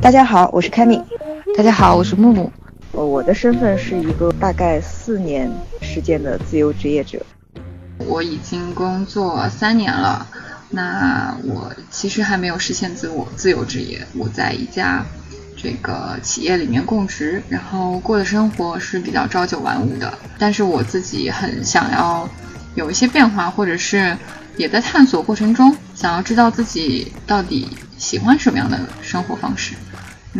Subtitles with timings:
[0.00, 1.00] 大家好，我是凯米。
[1.56, 2.50] 大家好，我是木木。
[2.92, 5.50] 呃，我的身份是一个大概四年
[5.82, 7.20] 时间的自由职业者。
[7.98, 10.24] 我已经工作三年了，
[10.70, 14.06] 那我其实还没有实现自我自由职业。
[14.16, 15.04] 我在一家
[15.56, 20.16] 这个企业里面供职，然后过的生活是比较朝九晚五的。
[20.38, 22.28] 但是我自己很想要
[22.76, 24.16] 有一些变化，或者是
[24.56, 27.68] 也在探索过程中，想要知道自己到底
[27.98, 29.74] 喜欢什么样的生活方式。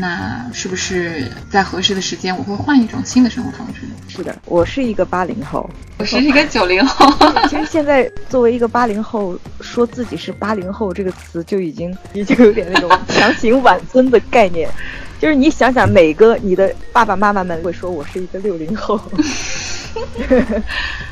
[0.01, 3.93] 那是不是在合适的时间，我会换一种新的生活方式呢？
[4.09, 7.13] 是的，我是一个八零后，我是一个九零后。
[7.51, 14.71] 其实现在作为一个八零后，说自己是八零后这个词就已经已经有点那种 强行挽尊的概念。
[15.19, 19.01] 就是你想想，每个你的爸爸妈妈们会说我是一个六零后。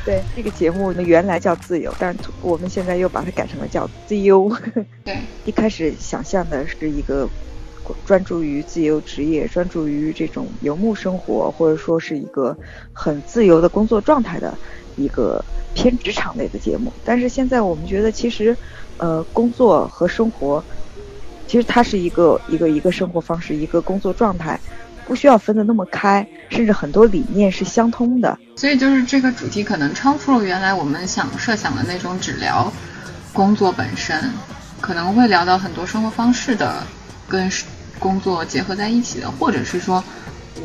[0.05, 4.49] 对，这个节目呢原来叫自由，但是我们现在又把它改成了叫自由。
[5.03, 7.27] 对，一开始想象的是一个。
[8.03, 12.57] 专注于自由职业，专注于这种游牧生活，或者说是一个
[12.93, 14.57] 很自由的工作状态的
[14.95, 16.93] 一个偏职场类的节目。
[17.03, 18.57] 但是现在我们觉得，其实，
[18.97, 20.65] 呃，工作和生活，
[21.47, 24.59] 其实它是一个一个一个生活方式，一个工作状态，
[25.05, 28.37] 不需要分得那么开，甚至很多理念是相通的。
[28.55, 32.71] 所以就是这个主题可能超出了原来我们想设想的那种只聊
[33.31, 34.31] 工作本身，
[34.81, 36.81] 可能会聊到很多生活方式的
[37.27, 37.49] 跟。
[37.99, 40.03] 工作结合在一起的，或者是说，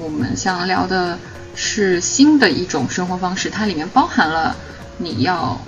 [0.01, 1.19] 我们想聊的
[1.55, 4.57] 是新的一种生活方式，它里面包含了
[4.99, 5.61] 你要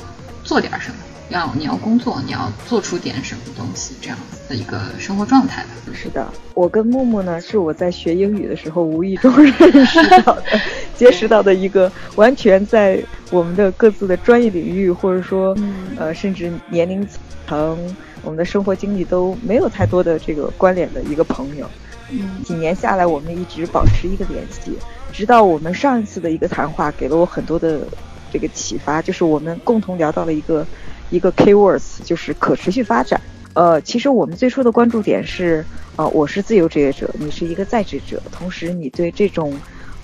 [0.43, 0.97] 做点什么，
[1.31, 5.69] 要你要工作，你要做出点什么东西，这样子的一个生活状态吧。
[5.93, 10.43] 是的，我跟木木呢，是我在学英语的时候无意中 认识到的，
[10.97, 15.57] 结识到的一个完全在我们的各自的专业领域，或者说，
[15.97, 17.07] 呃，甚至年龄
[17.47, 17.79] 层。
[18.25, 21.69] 我们的生活经历都没有太多的这个关联的一个朋友，
[22.11, 24.73] 嗯，几年下来，我们一直保持一个联系，
[25.13, 27.87] 直到我们上一次的一个谈话，给了我很多的
[28.33, 30.67] 这个启发，就是我们共同聊到了一个
[31.11, 33.21] 一个 key words，就是可持续发展。
[33.53, 35.65] 呃，其实我们最初的关注点是，
[35.97, 39.55] 呃，我是自由职业者，你是一个在职者，同时你对这种。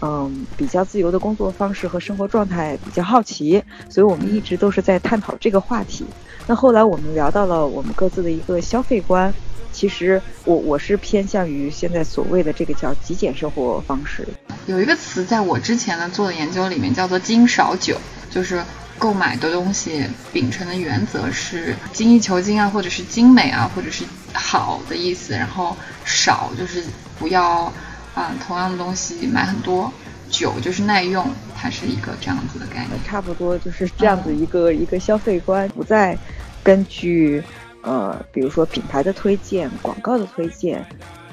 [0.03, 6.07] 嗯，比较自由的工作方式和生活状态比较好奇，所以我们一直都是在探讨这个话题。
[6.51, 9.33] 那后来我们聊到了我们各自的一个消费观，
[9.71, 14.27] 其实我我是偏向于现在所谓的这个叫极简生活方式。
[14.67, 17.97] 有一个词在我之前呢做的研究里面叫做“精少久”，
[18.29, 18.61] 就是
[18.99, 26.83] 购买的东西秉承的原则是精益求精啊，或者是精美啊，或者是好的意思，然后少就是
[27.17, 27.73] 不要。
[28.13, 29.91] 啊，同样的东西买很多，
[30.29, 31.25] 久就是耐用，
[31.57, 33.01] 它是一个这样子的概念。
[33.07, 36.19] 差不多就是这样子一个一个消费观，不再
[36.63, 37.43] 根据
[37.83, 40.85] 呃，比如说品牌的推荐、广告的推荐，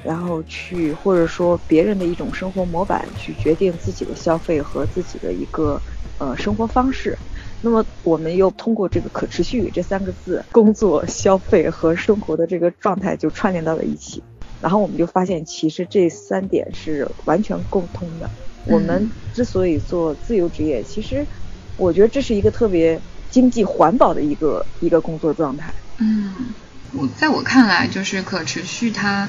[0.04, 5.80] 然后去或者说别人的一种生活模板去决定自己的消费和自己的一个
[6.18, 7.18] 呃生活方式。
[7.60, 14.22] 那么我们又通过这个可持续这三个字，工作、消费和生活的这个状态就串联到了一起。
[14.60, 18.30] 然后我们就发现，其实这三点是完全共通的。
[18.66, 21.26] 我们之所以做自由职业，其实
[21.76, 23.00] 我觉得这是一个特别
[23.30, 25.72] 经济环保的一个一个工作状态。
[25.98, 26.34] 嗯，
[26.92, 29.28] 我在我看来，就是可持续，它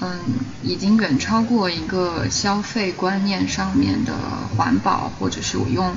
[0.00, 0.18] 嗯
[0.62, 4.12] 已经远超过一个消费观念上面的
[4.56, 5.94] 环保，或者是我用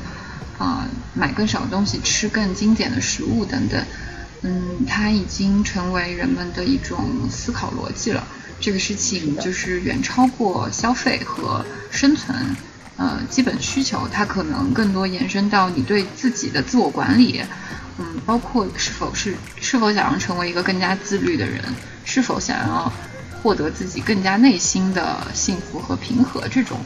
[0.57, 3.83] 啊买更少的东西，吃更精简的食物等等。
[4.43, 8.25] 嗯，它已经成为人们的一种思考逻辑了。
[8.59, 12.55] 这个事情就是远超过消费和生存，
[12.97, 17.41] 呃，基本需求，它可能更多延伸到你对自己的自我管理，
[17.97, 21.63] 嗯，包括是否是是否想要成为一个更加自律的人，
[22.03, 22.91] 是否想要
[23.41, 26.77] 获得自己更加内心的幸福和平和这种。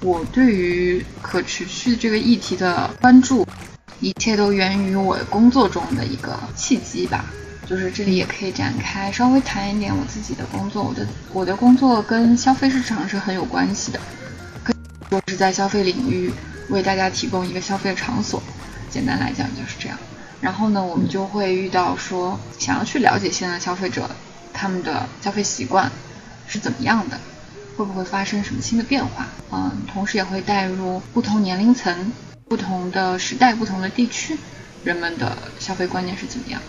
[0.00, 3.46] 我对于可持续这个议题的关注，
[4.00, 7.24] 一切都源于我工作中的一个契机吧。
[7.64, 14.00] 就是这里也可以展开稍微谈一点我自己的工作，我的我的工作跟消费市场是很有关系的，
[15.12, 16.32] 可以说是在消费领域
[16.70, 18.42] 为大家提供一个消费场所。
[18.88, 19.98] 简单来讲就是这样。
[20.40, 24.08] 然后呢，我们就会遇到说想要去了解现在消费者
[24.54, 25.92] 他们的消费习惯
[26.46, 27.20] 是怎么样的，
[27.76, 29.28] 会不会发生什么新的变化？
[29.50, 32.10] 嗯，同时也会带入不同年龄层、
[32.48, 34.38] 不同的时代、不同的地区
[34.82, 36.60] 人们的消费观念是怎么样。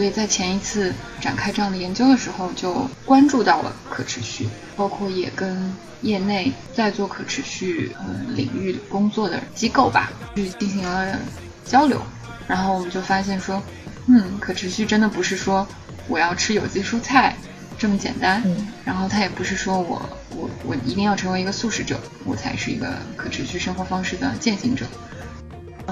[0.00, 5.70] 所以在前一次展开这样的研究的时候，就关注到了可持续，包括也跟
[6.00, 11.18] 业内在做可持续嗯领域工作的机构吧，去进行了
[11.66, 12.00] 交流。
[12.48, 13.62] 然后我们就发现说，
[14.06, 15.68] 嗯，可持续真的不是说
[16.08, 17.36] 我要吃有机蔬菜
[17.78, 18.40] 这么简单。
[18.46, 20.00] 嗯，然后它也不是说我
[20.34, 24.86] 我我一定要成为一个素食者，我才是一个可持续生活方式的践行者。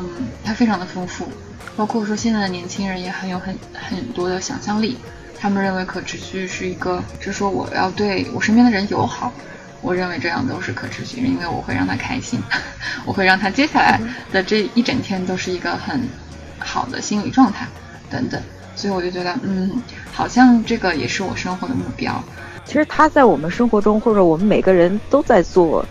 [0.04, 1.28] 嗯，它非常的丰富，
[1.76, 4.96] 包括说现在的年轻人也很有很很多的想象力，
[5.38, 9.32] 他们认为可持续是一个，是说我要对我身边的人友好。
[9.80, 12.42] 我认为这样都是可持续，因为我会让他开心，
[13.06, 14.00] 我会让他接下来
[14.32, 16.02] 的这一整天都是一个很
[16.58, 17.64] 好的心理状态，
[18.10, 18.42] 等等。
[18.74, 19.80] 所以我就觉得，嗯，
[20.12, 22.20] 好像这个也是我生活的目标。
[22.64, 25.86] 其实他在我们生活中，或者我们每个人都在做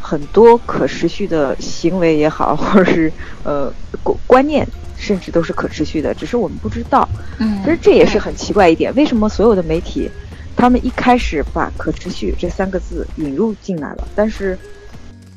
[0.00, 3.10] 很多可持续的行为也好， 或者是
[3.44, 3.72] 呃
[4.02, 4.66] 观观念，
[4.96, 7.08] 甚至都是可持续的，只是我们不知道。
[7.38, 10.10] 嗯，其实这也是很奇怪一点，为什么所有的媒体？
[10.56, 14.58] 他们一开始把“可持续”这三个字引入进来了，但是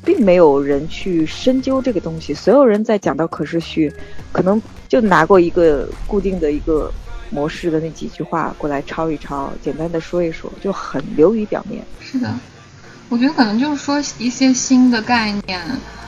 [0.04, 2.34] 并没有人去深究这个东西。
[2.34, 3.90] 所有人在讲到可持续，
[4.32, 6.92] 可能就拿过一个固定的一个
[7.30, 11.82] 模式的那几句话过来抄一抄，简单的说一说，就很流于表面。
[12.00, 12.30] 是的，
[13.08, 15.60] 我觉得可能就是说一些新的概念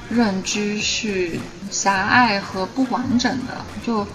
[0.09, 1.39] 认知是
[1.71, 4.07] 狭隘和不完整的，就。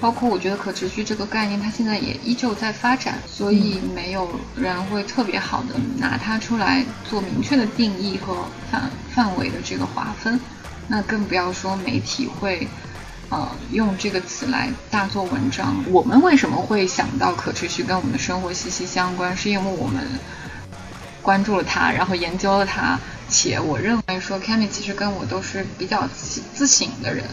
[0.00, 10.38] 包括我觉得可持续这个概念，它现在也依旧在发展，所以没有人会特别好的拿它出来做明确的定义和范范围的这个划分。
[10.86, 12.68] 那更不要说媒体会，
[13.28, 15.74] 呃，用这个词来大做文章。
[15.88, 19.36] 我们为什么会想到可持续跟我们的生活息息相关？
[19.36, 20.06] 是因为我们
[21.22, 22.98] 关注了他，然后研究了他，
[23.28, 27.24] 且我认为说 k a m i 其实跟我都是比较自自省的人。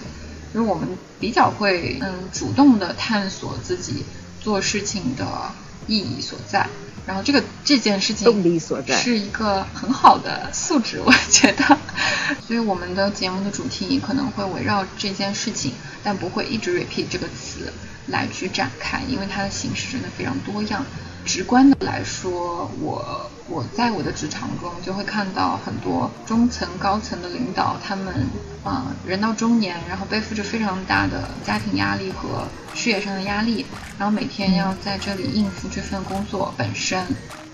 [0.53, 0.87] 就是我们
[1.19, 4.05] 比较会嗯主动的探索自己
[4.41, 5.51] 做事情的
[5.85, 6.67] 意义所在，
[7.05, 11.77] 然后这个这件事情动力所在是一个很好的素质，我觉得。
[12.47, 15.73] 所以我们的节目的主题可能会围绕这件事情，
[16.03, 17.73] 但不会一直 repeat 这个词
[18.07, 20.85] 来去展开，因为它的形式真的非常多样。
[21.25, 28.27] 直观的来说，我我在我的职场中就会看到很多中层、高层的领导，他们
[28.63, 33.66] 啊人到中年，然后背负着非常大的家庭压力和事业上的压力，
[33.98, 37.04] 然后每天要在这里应付这份工作本身。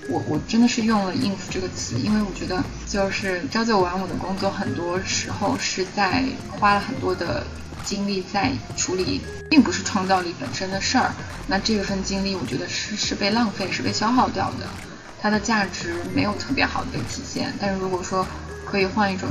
[0.10, 6.26] 我我真的是用了“应付”这个词，因为我觉得就是朝九晚五的工作，很多时候是在
[6.60, 7.46] 花了很多的。
[7.84, 11.12] 精力在处理，并不是创造力本身的事儿，
[11.48, 14.68] 那这份精力我觉得是是被浪费，是被消耗掉的，
[15.22, 17.54] 它的价值没有特别好的体现。
[17.60, 18.26] 但是如果说
[18.66, 19.30] 可以换一种，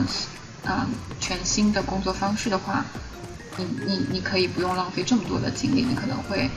[0.65, 0.87] 嗯，
[1.21, 2.85] 全新的工作方式的话，
[3.57, 6.51] 你你你可以不用浪费这么多的精力，你可能会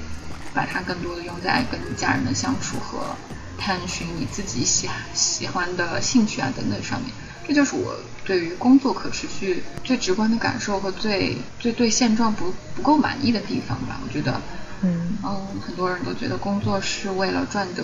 [0.54, 3.16] 把它更多的用在跟家人的相处和
[3.57, 7.12] 探寻你自己喜喜欢的兴趣啊等等上面。
[7.45, 7.94] 这就是我
[8.25, 14.00] 对于工作可持续最直观的感受和最最对现状不不够满意的地方吧。
[14.01, 14.40] 我觉得，
[14.81, 17.84] 嗯嗯，很多人都觉得工作是为了赚得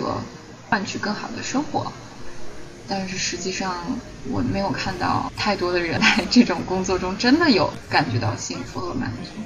[0.68, 1.92] 换取更好的生活，
[2.88, 3.74] 但是实际上
[4.30, 9.42] 我没有看到太多的人在这种工作中真的有感觉到幸福和满足。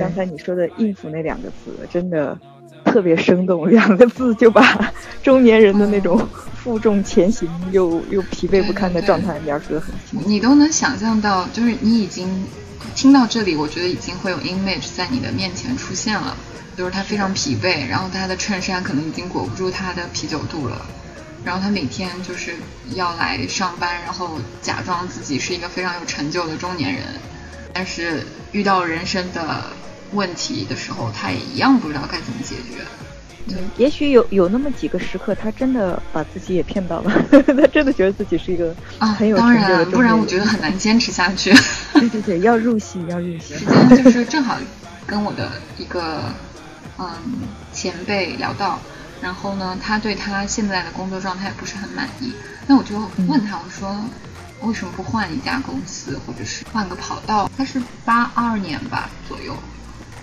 [0.00, 2.36] 刚才你说的“应付”那两个字，真的
[2.82, 4.92] 特别生动，两个字就把
[5.22, 6.18] 中年人的那种。
[6.64, 12.26] 负重前行又又疲惫不堪的状态描述的很清楚，你都能想象到，就是你已经
[12.94, 16.34] 听到这里，我觉得已经会有 image 在你的面前出现了，
[16.74, 20.86] 就是他非常疲惫，然后他的衬衫可能已经裹不住他的啤酒肚了，
[21.44, 22.54] 然后他每天就是
[22.94, 27.02] 要来上班，然后假装自己是一个非常有成就的中年人，
[27.74, 29.66] 但是遇到人生的
[30.12, 32.82] 问题的时候，他也一样不知道该怎么解决。
[33.46, 41.52] 对，也许有有那么几个时刻，他真的把自己也骗到了， 他真的觉得自己是一个啊很有成就的不然我觉得很难坚持下去。
[41.92, 43.54] 对对对，要入戏，要入戏。
[43.54, 44.56] 时间就是正好
[45.06, 46.22] 跟我的一个
[46.98, 47.06] 嗯
[47.72, 48.80] 前辈聊到，
[49.20, 52.32] 然后呢，他对他现在的工作状态不是很满意，
[52.66, 52.96] 那我就
[53.28, 53.94] 问他，我说
[54.62, 57.50] 为什么不换一家公司，或者是换个跑道？
[57.58, 59.54] 他是八二年吧左右，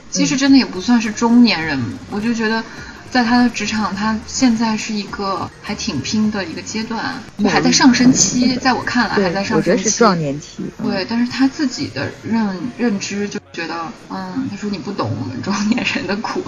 [0.10, 2.64] 其实真的也不算是中年人，我就觉得。
[3.12, 9.54] 在他的职场，他现在是一个还挺拼的一个阶段，还在上升期，在我看来还在上升期。
[9.56, 10.64] 我觉得是壮年期。
[10.82, 16.42] 对，但是他自己的认认知就觉得，嗯，他说你不懂我们中年人的苦，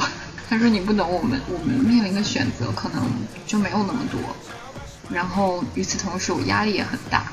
[0.49, 3.03] 他说你不懂我们我们面临的选择可能
[3.45, 4.19] 就没有那么多，
[5.09, 7.25] 然后与此同时我压力也很大。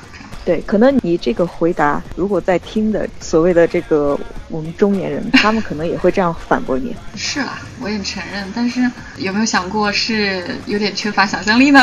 [0.43, 4.19] 对，可能你这个回答，如果在听的所谓的这个
[4.49, 6.95] 我们中年人，他们可能也会这样反驳你。
[7.15, 11.79] 是啦，我也承认，但是有没有想过是有点缺乏想象力呢？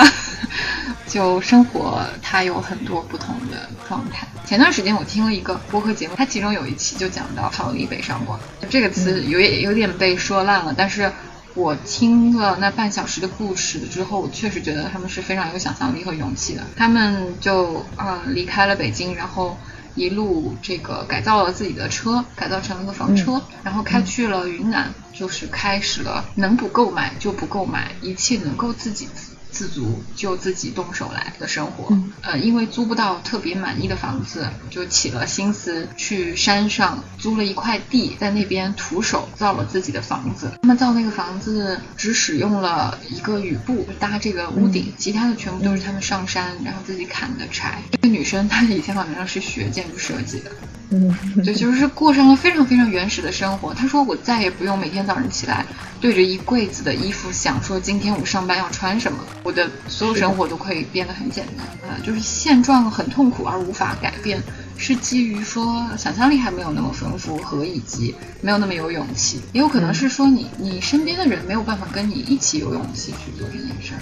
[1.06, 4.26] 就生活它有很多不同的状态。
[4.44, 8.38] 前段时间我听了一个播客节目，它其中有一期就讲到逃离北上广
[8.68, 11.10] 这个词，有有点被说烂了，但是。
[11.58, 16.62] 我听了那半小时的故事之后，我确实觉得他们是非常有想象力和勇气的。
[16.76, 19.58] 他们就啊离开了北京，然后
[19.96, 29.08] 一路这个改造了自己的车，改造成了个房车，然后开去了云南，就是开始了能不购买就不购买，一切能够自己。
[29.12, 29.27] 自
[29.66, 40.52] 足就自己动手来的生活，呃，因为租不到特别满意的房子，就起了心思去山上租了一块地，在那边徒手造了自己的房子。
[40.62, 47.82] 他们造那个房子只使用了一个雨布搭这个屋顶，其他的全部都是他们上山然后自己砍的柴。
[47.92, 50.50] 这个女生她以前好像是学建筑设计的。
[50.90, 51.14] 嗯，
[51.44, 53.74] 对，就是过上了非常非常原始的生活。
[53.74, 55.66] 他说：“我再也不用每天早上起来
[56.00, 61.66] 对着一柜子的衣服想说今天我上班要穿什么，我的所有生活都可以变得很简单。
[61.88, 64.42] 呃，就是现状很痛苦而无法改变，
[64.76, 74.00] 是基于说想象力还没有那么丰富和以及没有那么有勇气，也有可能是说你你身边的人没有办法跟你一起有勇气去做这件事儿。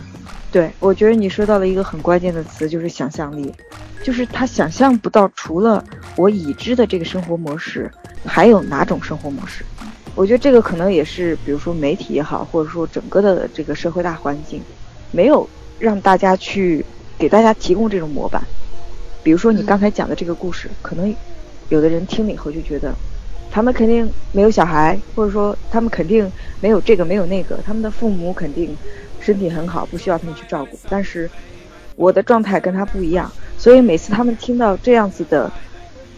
[0.50, 3.52] 对，我觉得你说到了一个很关键的词，就是想象力。”
[4.04, 7.90] 就是他想象不到，除了我已知的这个生活模式，
[8.24, 9.64] 还有哪种生活模式？
[10.14, 14.62] 我觉得这个可能也是，比如说媒体也好，或者说整个的这个社会大环境，
[15.16, 16.84] 没有让大家去
[17.16, 18.42] 给大家提供这种模板。
[19.22, 21.12] 比如说你刚才讲的这个故事，可能
[21.70, 22.94] 有的人听了以后就觉得，
[23.50, 26.30] 他们肯定没有小孩，或者说他们肯定
[26.60, 28.76] 没有这个没有那个，他们的父母肯定
[29.18, 30.78] 身体很好，不需要他们去照顾。
[30.90, 31.28] 但是
[31.96, 33.32] 我的状态跟他不一样。
[33.56, 35.50] 所以每次他们听到这样子的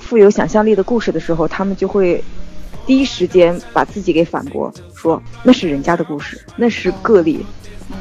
[0.00, 2.22] 富有想象力的故事的时候，他们就会
[2.84, 7.46] 第一时间把自己给反驳，说那是人家的故事，那是个例，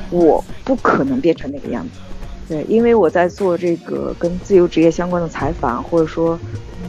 [0.10, 2.00] 我不可能变成那个样子。
[2.50, 6.40] 对，因为我在做这个跟自由职业相关的采访，或者说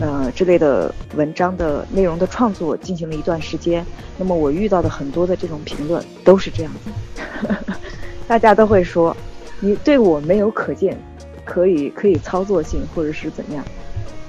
[0.01, 3.85] 呃之类的文章的内容的创作进行了一段时间，
[4.17, 7.55] 那么我遇到的很多的这种评论都是这样子，
[8.27, 9.17] 大家都会说
[9.61, 10.99] 你对我没有可见。
[11.51, 13.65] 可以可以操作性，或者是怎样？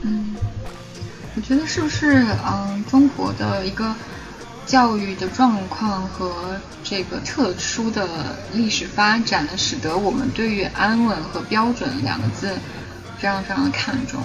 [0.03, 0.33] 嗯，
[1.36, 3.93] 我觉得是不是嗯，中国的一个
[4.70, 8.08] 教育的状况和这个特殊的
[8.54, 12.54] 历史发展，使得我们对于安稳和标准两个字
[13.18, 14.22] 非常非常的看重。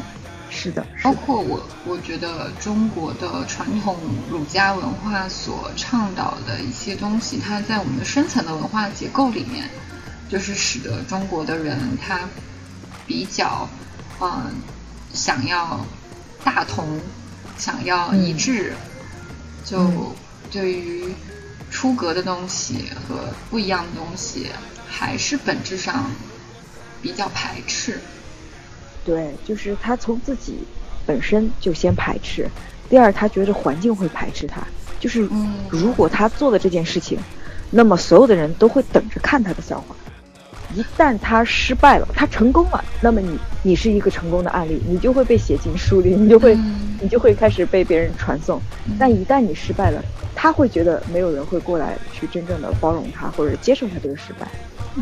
[0.51, 3.97] 是的，包括我，我觉得中国的传统
[4.31, 9.71] 儒家文化所倡导的一些东西，它在我们的深层的文化结构里面，
[10.29, 12.21] 就是使得中国的人他。
[13.07, 13.69] 比较，
[14.19, 14.51] 嗯，
[15.13, 15.79] 想要
[16.43, 16.99] 大同，
[17.59, 18.73] 想要一致，
[19.63, 20.15] 就
[20.51, 21.13] 对于
[21.71, 24.47] 出格的东西和不一样的东西，
[24.87, 26.11] 还是本质上
[27.03, 28.01] 比较排斥。
[29.05, 30.59] 对，就是他从自己
[31.05, 32.49] 本身就先排斥，
[32.89, 34.63] 第二他觉得环境会排斥他，
[35.01, 35.29] 就是
[35.69, 37.19] 如果他做的这件事情，
[37.71, 39.95] 那么所有的人都会等着看他的笑话。
[40.75, 46.57] 一旦他失败了，他成功了，那么你你是一个成功的案例，你就会被写进书里，你就会
[47.01, 48.61] 你就会开始被别人传颂。
[48.99, 50.03] 但一旦你失败了，
[50.35, 54.47] 他会觉得没有人会过来去真正的包容他或者接受他这个失败，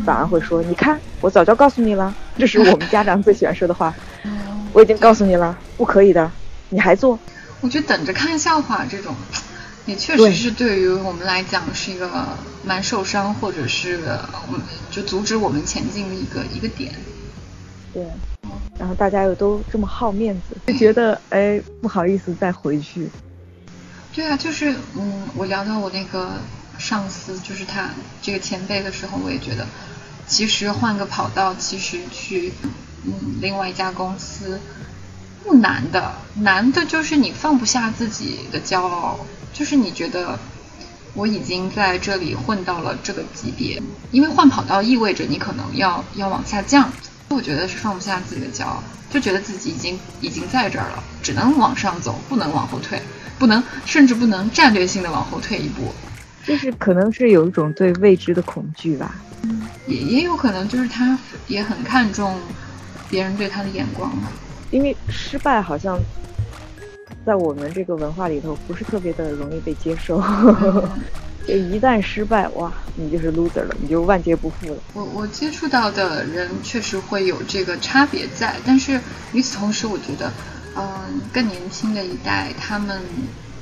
[0.05, 3.93] 反而会说：“你看，我早就告诉你了。”这是我们家长最喜欢说的话。
[4.73, 6.31] 我已经告诉你了，不可以的，
[6.69, 7.17] 你还做？
[7.61, 9.15] 我觉得等着看笑话这种。
[9.85, 12.09] 也确实是对于我们来讲是一个
[12.63, 13.99] 蛮受伤，或者是
[14.47, 16.93] 我们就阻止我们前进的一个一个点。
[17.93, 18.01] 对，
[18.79, 23.09] 然后大家又都这么好面子，就觉得哎不好意思再回去。
[24.13, 26.33] 对啊，就是嗯，我聊到我那个
[26.77, 27.89] 上司，就是他
[28.21, 29.67] 这个前辈的时候，我也觉得，
[30.27, 32.53] 其实换个跑道，其实去
[33.05, 34.59] 嗯另外一家公司
[35.43, 39.19] 不难的，难的就是你放不下自己的骄傲。
[39.53, 40.39] 就是你觉得
[41.13, 43.81] 我已经在这里混到了这个级别，
[44.11, 46.91] 因为换跑道意味着你可能要要往下降。
[47.29, 48.81] 我觉得是放不下自己的骄傲，
[49.11, 53.01] 就觉得自己已经已经在这儿了，只能往上走，不能往后退，
[53.37, 55.93] 不能甚至不能战略性的往后退一步。
[56.45, 62.39] 就是可能是有一种对未知的恐惧吧，嗯也也有可能就是他也很看重
[63.09, 64.27] 别人对他的眼光嘛，
[64.73, 65.97] 因为失败好像。
[67.25, 70.21] 在我们这个文化里头，不是特别的容易被接受。
[71.47, 74.77] 就一旦失败，哇，你就是 loser 了，你就万劫不复了。
[74.93, 78.99] 我我接触到的人确实会有这个差别在，但是
[79.31, 80.33] 与此同时，我觉得，
[80.75, 83.01] 嗯，更年轻的一代，他们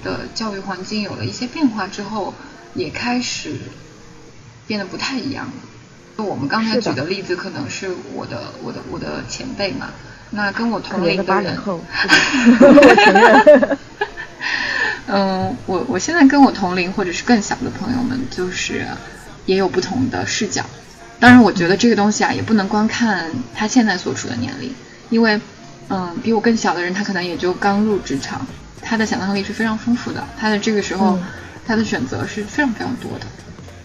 [0.04, 2.34] 的教育环境有了一些变化之后，
[2.74, 3.54] 也开始
[4.66, 5.54] 变得不太一样了。
[6.18, 9.92] 就我们刚才举的例子，可能是我的我的我的前辈嘛。
[10.32, 13.78] 那跟我同龄的人，我承认。
[15.08, 18.86] 嗯，我我现在跟我同龄或者是更小的朋友们，就是
[19.46, 20.66] 也有不同的视角。
[21.20, 24.74] 当然，我觉得这个东西啊，也不能光看他现在所处的年龄，
[25.10, 25.40] 因为，
[25.90, 28.48] 嗯，比我更小的人，他可能也就刚入职场，
[28.82, 31.20] 他的想象力是非常丰富的，他的这个时候，
[31.68, 33.26] 他的选择是非常非常多的，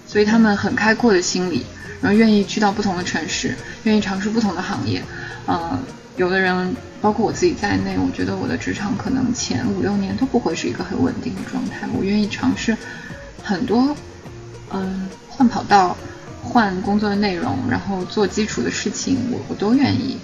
[0.07, 1.65] 所以他们很开阔的心理，
[2.01, 5.03] 然后愿意去到不同的城市，愿意尝试不同的行业。
[5.47, 5.79] 嗯，
[6.17, 12.77] 有的人，包括我自己在内，我觉得我的职场可能前五六年都不会是一个很稳定的状态，我愿意尝试
[13.43, 13.97] 很多，
[14.71, 15.97] 嗯，换跑道。
[16.49, 20.17] 换工作的内容，然后做基础的事情，我我都愿意。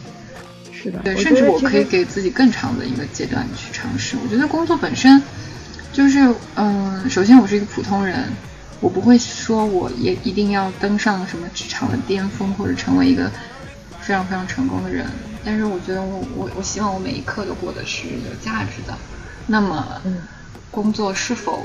[0.71, 4.17] 是的，对，甚至我可以给自己更长的一个阶段去尝试。
[4.23, 5.21] 我觉得工作本身
[5.93, 8.29] 就是，嗯，首先我是一个普通人，
[8.83, 13.31] 我不会说我也一定要登上什么职场的巅峰，或者成为一个
[14.01, 15.07] 非常非常成功的人。
[15.45, 18.99] 但是我觉得我我我希望我每一刻都过得是有价值的。
[19.47, 20.03] 那么，
[20.71, 21.63] 工作是否？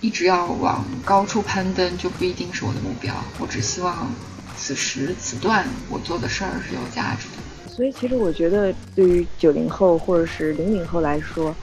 [0.00, 3.14] 一直要往高处攀登，就不一定是我的目标。
[3.38, 4.12] 我只希望
[4.56, 7.72] 此时此段我做的事儿是有价值的。
[7.72, 11.54] 所以，其实我觉得，对于九零后或者是零零后来说，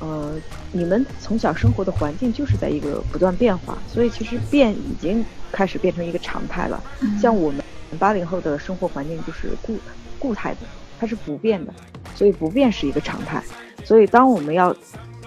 [0.00, 0.34] 呃，
[0.72, 6.82] 你们从小生活的环境就是在一个不断变化，所以其实变已经开始变成一个常态了。
[7.20, 7.62] 像我们
[7.98, 9.78] 八零后的生活环境就是固
[10.18, 10.58] 固态的，
[10.98, 11.72] 它是不变的，
[12.14, 13.42] 所以不变是一个常态。
[13.84, 14.74] 所以，当我们要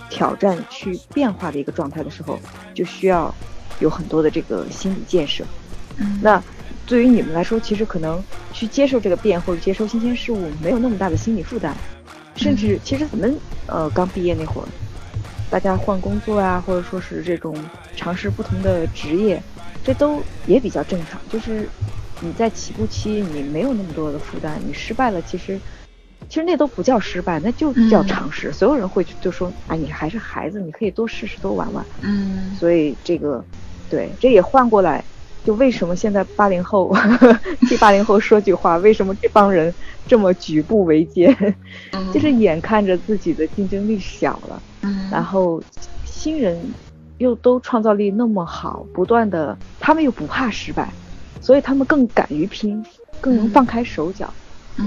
[0.09, 2.37] 挑战去变化的一个状态的时候，
[2.73, 3.33] 就需要
[3.79, 5.45] 有很多的这个心理建设。
[6.21, 6.43] 那
[6.85, 8.21] 对于你们来说，其实可能
[8.51, 11.75] 去接受这个变或者接受新鲜事物，没有那么大的心理负担。
[12.39, 14.67] 甚至其实咱们呃刚毕业那会儿，
[15.49, 19.43] 大家换工作啊，或者说是这种尝试不同的职业，
[19.83, 21.21] 这都也比较正常。
[21.27, 21.69] 就是
[22.19, 25.61] 你在起步期，你没有那么多的负担，你失败了，其实。
[26.27, 28.53] 其实那都不叫失败，那就叫尝试。
[28.53, 33.43] 所有人会就说：“啊，你还是孩子，你可以多试试，多玩玩。”嗯，所以这个，
[33.89, 35.03] 对，这也换过来，
[35.43, 36.95] 就为什么现在八零后
[37.67, 39.73] 替八零后说句话，为什么这帮人
[40.07, 41.35] 这么举步维艰？
[42.13, 44.61] 就是眼看着自己的竞争力小了，
[45.11, 45.61] 然后
[46.05, 46.59] 新人
[47.17, 50.91] 又都创造力那么好，不断的，他们又不怕失败，
[51.41, 52.83] 所以他们更敢于拼，
[53.21, 54.31] 更能放开手脚。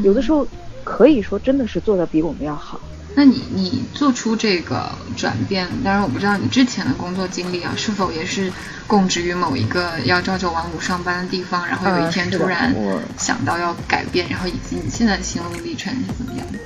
[0.02, 0.46] 有的时候。
[0.84, 2.80] 可以说真的是做的比我们要好。
[3.14, 8.50] 那你你做出这个转变，当然我不知道你之前的工作经历啊，是否也是
[8.86, 12.74] 供职于某一个要朝九晚五上班的地方，然后有一天突然
[13.18, 16.58] 想到要改变，然后以及你现在的心路历程是怎么样的？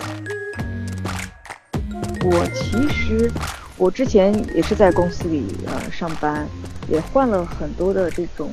[2.25, 3.31] 我其实
[3.77, 6.47] 我之前也是在公司里呃上班，
[6.89, 8.51] 也换了很多的这种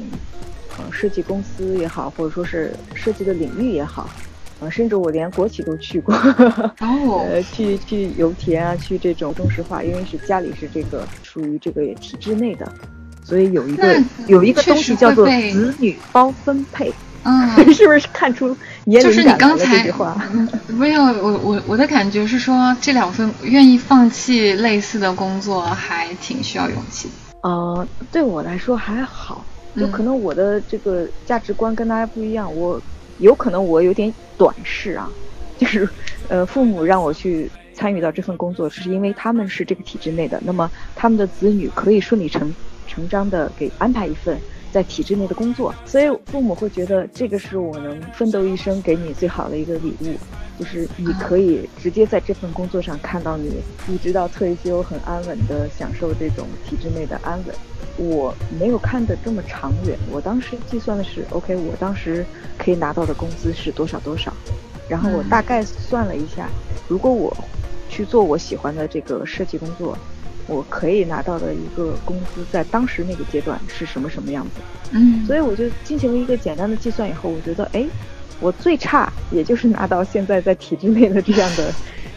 [0.77, 4.10] 呃设计公司也好，或者说是设计的领域也好。
[4.69, 6.13] 甚至我连国企都去过，
[6.80, 12.71] 哦， 呃，去去油田啊，去这种中石化，因为是家里是这个属于这个体制内的，
[13.23, 16.91] 所以有一个有一个东西叫做子女包分配，
[17.23, 20.21] 嗯， 是不是看出年龄感了这句话？
[20.67, 27.10] 没有，我我我的感觉是说，这两份愿意放弃类似的工作，还挺需要勇气。
[27.41, 29.45] 呃，对我来说还好，
[29.78, 32.82] 就可能我的这个价值观跟大家不一样，我。
[33.23, 35.09] 有可能我有点短视啊，
[35.57, 35.89] 就是，
[36.29, 42.53] 呃，父母让我去参与到这份工作，是因为他们是这个体制内的，那么他们的子女可以顺理成
[42.86, 44.41] 成章的给安排一份
[44.73, 50.15] 在体制内的工作，所以父母会觉得这个是我能奋斗一生给你最好的一个礼物，
[50.57, 57.55] 就是你可以直接在这份工作上看到你一直到退休很安稳的享受这种体制内的安稳。
[57.95, 62.25] 我没有看得这么长远，我当时计算的是，OK，我当时
[62.57, 64.33] 可以拿到的工资是多少多少，
[64.89, 66.49] 然后我大概算了一下，
[66.88, 67.31] 如果我
[67.89, 69.95] 去做我喜欢的这个设计工作，
[70.47, 74.62] 我可以拿到的一个工资在当时那个阶段是什么什么样子？
[74.91, 77.86] 嗯，所以我就进行了一个简单的计算以后，我觉得，哎，
[78.39, 81.71] 我最差也就是拿到现在在体制内的这样的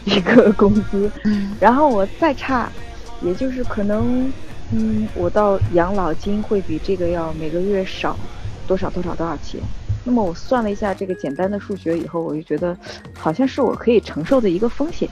[0.04, 2.70] 一个工资，嗯， 然后我再差，
[3.22, 4.32] 也就是可能。
[4.72, 8.18] 嗯，我到养老金会比这个要每个月少
[8.66, 9.60] 多少多少多少钱？
[10.02, 12.76] 那么我算了一下这个简单的数学以后，我就觉得
[13.14, 15.08] 好像是我可以承受的一个风险。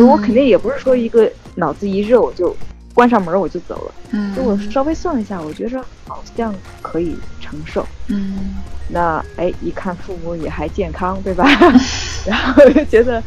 [0.00, 2.56] 我肯定也不是说一个脑子一热我就
[2.94, 3.94] 关上门我就走了。
[4.12, 7.86] 嗯，就我稍微算了一下，我觉得好像可以承受。
[8.08, 8.56] 嗯，
[8.88, 11.46] 那哎，一看父母也还健康，对吧？
[12.26, 13.22] 然后就觉得。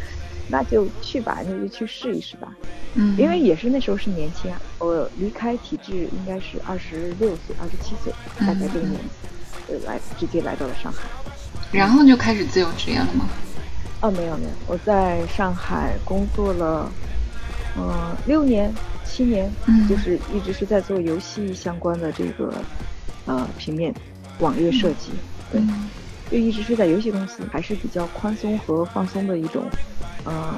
[0.47, 2.47] 那就去吧，那就去试一试吧。
[2.93, 10.99] 嗯，因为也是那时候是年轻啊，我离开体制应该是二十六岁、二十七岁，大概这个年纪，呃，来直接来到了上海。
[11.71, 13.27] 然后就开始自由职业了吗？
[14.05, 16.91] 哦，没有没有，我在上海工作了，
[17.75, 18.71] 嗯，六年、
[19.03, 22.53] 七年，嗯，就是一直是在做游戏相关的这个，
[23.25, 23.91] 呃，平面
[24.37, 25.11] 网页设计，
[25.51, 25.59] 对，
[26.29, 29.63] 就一直是在游戏公司，还是比较宽松和放松的一种，
[30.23, 30.53] 呃，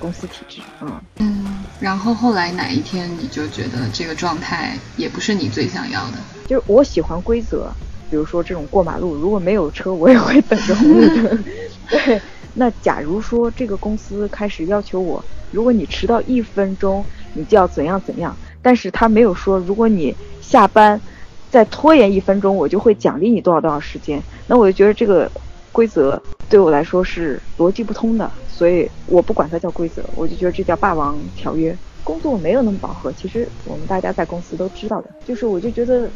[0.00, 1.64] 公司体制，嗯嗯。
[1.78, 6.18] 然后后来哪一天你就觉得这个状态也不是你最想要的？
[6.48, 7.70] 就是我喜欢规则，
[8.10, 11.44] 比如说这种过马路，如果没有车，我也会等着红绿灯。
[11.88, 12.20] 对，
[12.54, 21.00] 那假如说这个公司开始要求我，如果你迟到一分钟，你就要怎样怎样，但是他没有说，如果你下班
[21.48, 24.22] 再拖延一分钟，我就会奖励你多少多少时间。
[24.46, 25.30] 那我就觉得这个
[25.72, 28.30] 规则对我来说是逻辑不通的。
[28.46, 31.76] 所以我不管它叫规则，我就觉得这叫霸王条约。
[32.02, 35.10] 工作没有那么饱和，其实我们大家在公司都知道的。
[35.24, 36.10] 就是我就觉得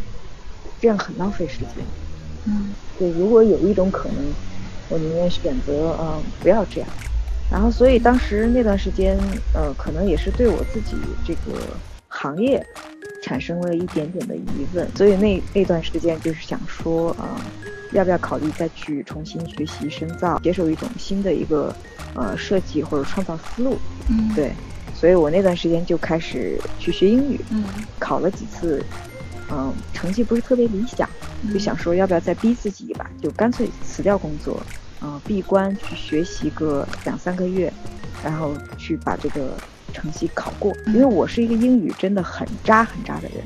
[0.79, 1.85] 这样很浪费时间。
[2.47, 4.35] 嗯，对，如果有一种可能，
[4.95, 6.89] 我宁愿选择嗯不要这样。
[7.51, 9.19] 然后，所以当时那段时间，
[9.53, 10.95] 呃，可能也是对我自己
[11.27, 11.59] 这个
[12.09, 12.65] 行业
[13.23, 14.89] 产生了一点点的疑问。
[14.95, 17.41] 所以那那段时间就是想说啊。
[17.93, 21.73] 要不要考虑再去重新学习深造，接受一种新的一个
[22.17, 23.79] 呃设计或者创造思路？
[24.09, 24.51] 嗯，对，
[24.97, 27.63] 所以我那段时间就开始去学英语，嗯，
[28.01, 28.85] 考了几次，
[29.49, 31.09] 嗯，成绩不是特别理想，
[31.53, 34.61] 就想说要不要再逼自己一把，就干脆辞掉工作，
[35.05, 37.71] 嗯，闭关去学习个两三个月，
[38.25, 39.51] 然后去把这个
[39.93, 43.45] 成绩考过，因为我是一个英语真的很渣很渣的人。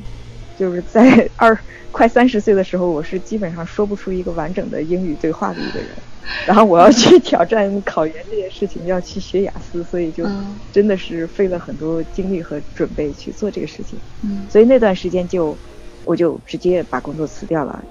[0.56, 1.56] 就是在二
[1.92, 5.88] 快三十岁的时候，我是基本上说不出一个完整的英语对话的一个人。
[6.46, 10.26] 然后我要去挑战考研这件事情，要去学雅思，所以就
[10.72, 13.98] 真的是费了很多精力和准备去做这个事情。
[14.22, 15.56] 嗯，所以那段时间就
[16.04, 17.82] 我就直接把工作辞掉了，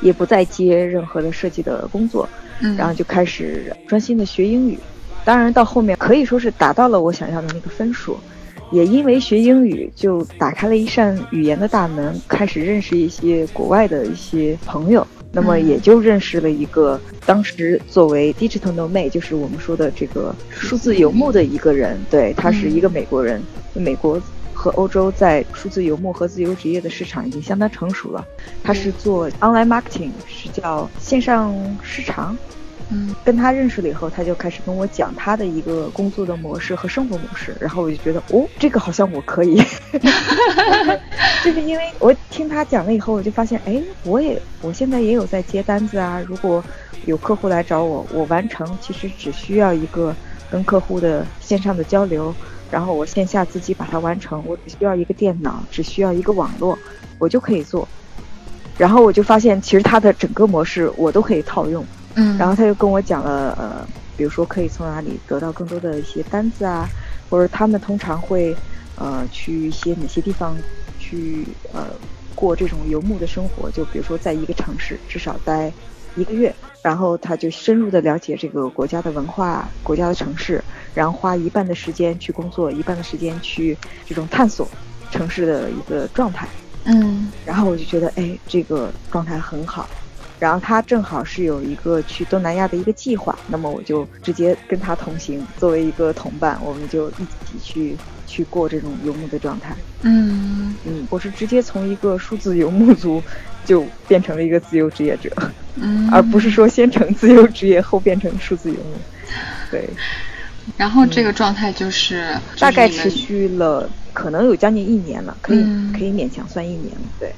[0.00, 2.28] 也不再接任何的设计的工作。
[2.60, 4.78] 嗯，然后就开始专心的学英语。
[5.24, 8.18] 当然到后面可以说是达到了我想要的那个分数。
[8.70, 15.06] 也因为学英语，就打开了一扇语言的大门，开始认识一些国外的一些朋友。
[15.32, 21.98] 那么也就认识了一个当时作为 digital nomad，就是我们说的这个数字游牧的一个人。
[22.10, 24.20] 对他是一个美国人，美国
[24.58, 28.26] 和欧洲在数字游牧和自由职业的市场已经相当成熟了。
[28.64, 32.36] 他是做 online marketing，是叫线上市场。
[32.90, 39.62] 嗯，跟他认识了以后，他就开始跟我讲他的一个工作的模式和生活模式，然后我就觉得，哦，这个好像我可以，
[41.44, 46.64] 就是因为我听他讲了以后，我就发现，哎，我也我现在也有在接单子啊，如果
[47.04, 50.16] 有客户来找我，我完成其实只需要一个
[50.50, 52.34] 跟客户的线上的交流，
[52.70, 56.78] 然后我线下自己把它完成，我只需要一个电脑，只需要一个网络，
[57.18, 57.88] 我就可以做，
[58.76, 61.88] 然后我就发现，其实它的整个模式我都可以套用。
[62.14, 66.90] 嗯，然后他又跟我讲了，呃，比如说可以从哪里得到更多的一些单子啊，
[67.28, 68.58] 或者他们通常会，
[68.96, 70.62] 呃，去一些哪些地方
[70.96, 72.00] 去呃
[72.34, 75.72] 过这种游牧的生活，就比如说在一个城市至少待
[76.18, 76.52] 一个月，
[76.82, 80.62] 然后他就深入的了解这个国家的文化、国家的城市，
[80.94, 84.68] 然后花一半的时间去工作，一半的时间去这种探索
[85.12, 86.48] 城市的一个状态。
[86.84, 89.88] 嗯，然后我就觉得，哎，这个状态很好。
[90.38, 97.96] 然后他正好是有一个去东南亚的一个计划，那么我就直接跟他同行，作为一个同伴，我们就一起去
[98.26, 99.74] 去过这种游牧的状态。
[100.02, 103.20] 嗯嗯，我是直接从一个数字游牧族，
[103.64, 105.30] 就变成了一个自由职业者，
[105.74, 108.94] 嗯，而不是说先成自由职业后变成数字游牧。
[109.70, 109.88] 对。
[110.76, 115.58] 然后这个状态就是大概持续了，可能有将近一年了，可以
[115.92, 117.00] 可以勉强算一年了。
[117.18, 117.32] 对。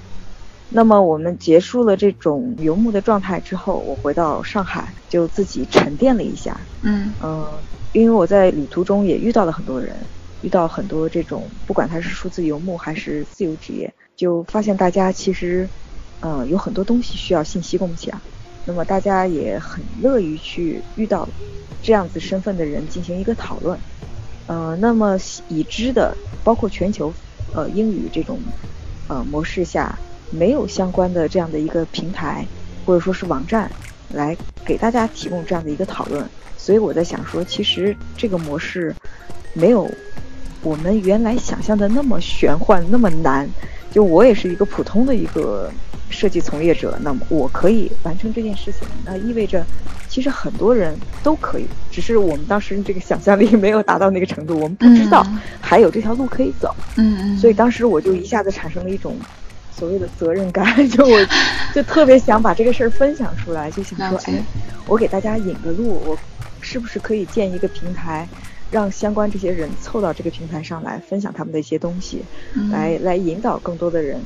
[0.73, 6.69] 那么我们结束了这种游牧的状态之后，我回到上海就自己沉淀了一下。
[6.83, 7.45] 嗯嗯，
[7.93, 9.97] 因为我在旅途中也遇到了很多人，
[10.43, 15.69] 遇到很多这种不管他是数字游牧还是自由职业，就发现大家其实，
[16.21, 18.23] 嗯，有很多东西需要信息共享。
[18.65, 21.29] 那么大家也很乐于去遇到
[21.83, 23.77] 这样子身份的人进行一个讨论。
[24.47, 25.17] 呃，那么
[25.49, 27.13] 已知的包括全球
[27.55, 28.41] 呃英语这种
[29.09, 29.99] 呃模式下。
[30.31, 32.47] 没有相关的这样的一个平台，
[32.87, 33.71] 或者说是网站，
[34.15, 36.25] 来给大家提供这样的一个讨论。
[36.57, 38.95] 所以我在想说，其实这个模式
[39.55, 39.91] 没有
[40.63, 43.49] 我们原来想象的那么玄幻，那么难。
[43.91, 45.69] 就我也是一个普通的一个
[46.11, 49.65] 设计从业者，那么我可以完成这件事情，那意味着
[50.09, 55.27] 其实很多人都可以，只是我们当时这个想象力没有达到那个程度，我们不知道
[55.61, 56.73] 还有这条路可以走。
[56.97, 57.39] 嗯嗯。
[57.39, 59.17] 所以当时我就一下子产生了一种。
[59.71, 61.19] 所谓的责任感， 就我
[61.75, 64.43] 就特别想把这个事儿分享出来，就想说，哎，
[64.87, 66.19] 我给大家引个路，我
[66.61, 68.29] 是不是可以建一个平台，
[68.71, 72.23] 让相关这些人凑到这个平台上来分享他们的一些东西，
[72.71, 74.21] 来来引导更多的人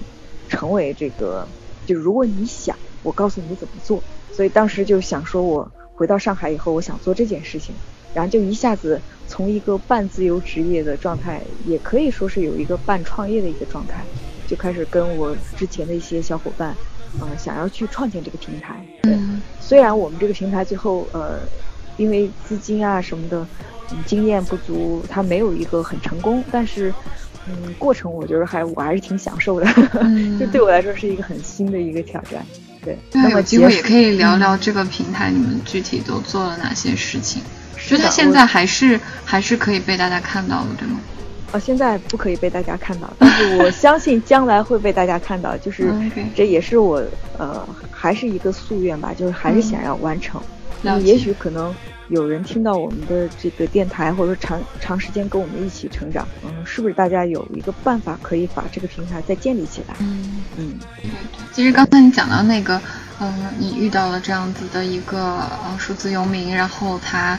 [0.49, 1.47] 成为这个，
[1.87, 4.03] 就如果你想我告诉你怎么做。
[4.33, 7.73] 所以当时就想说，我回到上海以后，我想做这件事情，
[8.13, 14.05] 然后就一下子从一个半自由职业的状态，也可以说是有一个半创业的一个状态，
[14.47, 16.75] 就开始跟我之前的一些小伙伴，
[17.21, 18.75] 嗯，想要去创建这个平台。
[19.03, 19.19] 对，
[19.61, 21.41] 虽然我们这个平台最后呃，
[21.97, 23.47] 因为资金啊什么的，
[23.91, 26.93] 嗯，经验不足，它没有一个很成功，但是。
[27.47, 29.67] 嗯，过程我觉得还我还是挺享受的，
[30.41, 32.43] 就对我来说是一个很新的一个挑战。
[32.83, 37.43] 对，那有机会也可以聊聊这个平台，你们具体都做了哪些事情？
[37.87, 40.99] 就它现在还是还是可以被大家看到的，对吗？
[41.55, 45.57] 哦，现在不可以被大家看到，但是我相信将来会被大家看到。
[45.57, 45.95] 就是
[46.35, 47.01] 这也是我
[47.39, 50.41] 呃还是一个夙愿吧，就是还是想要完成。
[50.83, 51.73] 那也许可能。
[52.11, 59.95] 有人听到我们的这个电台，或者说长长时间跟我们一起成长，嗯，是不是大家有一个办法可以把这个平台再建立起来？
[60.01, 60.75] 嗯嗯。
[61.51, 62.79] 其实刚才你讲到那个，
[63.21, 67.39] 嗯，你遇到了这样子的一个呃数字游民，然后他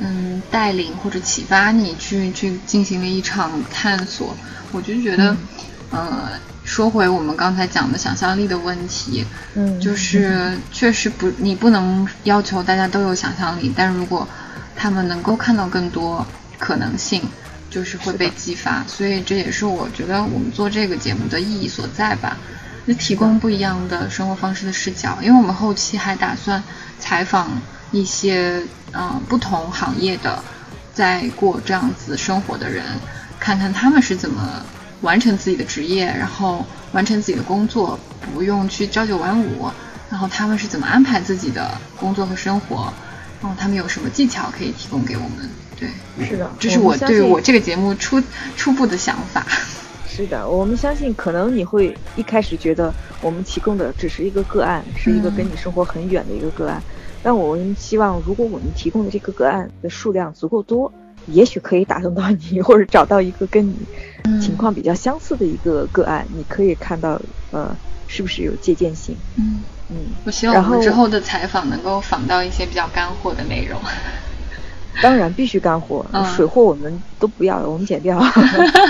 [0.00, 4.36] 嗯带领或者启发你去去进行了一场探索，
[4.72, 5.36] 我就觉得，
[5.90, 6.28] 呃。
[6.66, 14.26] 说回我们刚才讲的想象力的问题，嗯，就是确实不，你不能要求大家都有想象力，但如果
[14.74, 16.26] 他们能够看到更多
[16.58, 17.22] 可能性，
[17.70, 18.84] 就是会被激发。
[18.88, 22.36] 所以这也是我觉得我们做这个节目的意义所在吧，
[22.84, 25.16] 就提供不一样的生活方式的视角。
[25.22, 26.60] 因为我们后期还打算
[26.98, 27.48] 采访
[27.96, 30.42] 一些嗯不同行业的
[30.92, 32.84] 在过这样子生活的人，
[33.40, 34.42] 看看他们是怎么。
[35.02, 38.00] 完成自己的职业，然后完成自己的工作，
[38.32, 39.70] 不用去朝九晚五。
[40.10, 42.90] 然后他们是怎么安排自己的工作和生活？
[43.42, 45.50] 然后他们有什么技巧可以提供给我们？
[45.78, 45.90] 对，
[46.26, 48.20] 是的，这是我对我这个节目初
[48.56, 49.46] 初步的想法。
[50.08, 56.82] 是的，我们相信，可能你会一开始觉得我们提供的只是一个个案，是一个跟你生活很远的一个个案。
[57.26, 60.92] 但我们希望，如果我们提供的这个个案的数量足够多。
[61.28, 63.74] 也许可以打动到你， 或者找到一个跟你
[64.40, 69.16] 情况比较相似的一个个案，你可以看到，呃，是不是有借鉴性？
[69.34, 69.60] 嗯
[69.90, 69.96] 嗯。
[70.24, 73.76] 我希望我们之后的采访能够访到一些比较干货的内容。
[75.02, 78.22] 当然必须干货，水货我们都不要，我们剪掉。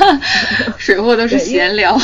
[0.77, 1.99] 水货都是闲聊。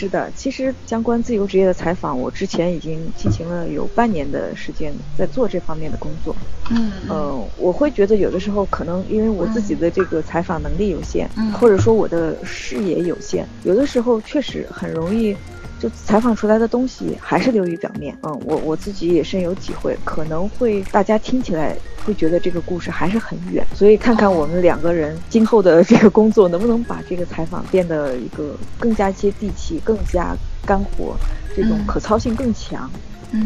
[0.00, 6.34] 是的，其实相关自由职业的采访，我之前已经进行了有半年的时间在做这方面的工作。
[6.70, 15.36] 嗯，呃，我会觉得有的时候可能因为我自己的这个采访能力有限，或者说我的视野有限，有的时候确实很容易。
[15.80, 31.16] 就采访出来的东西还是流于表面，嗯，我我自己也深有体会，可能会大家听起来会觉得这个故事还是很远，所以看看我们两个人今后的这个工作能不能把这个采访变得一个更加接地气、更加干活，
[31.56, 32.90] 这种可操性更强，